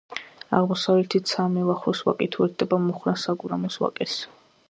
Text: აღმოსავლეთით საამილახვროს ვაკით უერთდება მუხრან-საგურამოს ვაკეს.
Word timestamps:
აღმოსავლეთით 0.59 1.33
საამილახვროს 1.33 2.01
ვაკით 2.09 2.39
უერთდება 2.41 2.81
მუხრან-საგურამოს 2.87 3.79
ვაკეს. 3.85 4.19